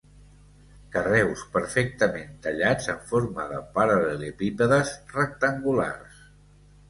[0.93, 6.25] Carreus perfectament tallats en forma de paral·lelepípedes rectangulars.